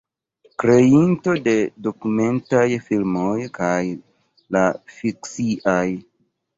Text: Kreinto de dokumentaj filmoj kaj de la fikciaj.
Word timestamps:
Kreinto 0.61 1.35
de 1.49 1.53
dokumentaj 1.89 2.65
filmoj 2.89 3.37
kaj 3.61 3.73
de 3.93 4.05
la 4.59 4.69
fikciaj. 4.99 5.81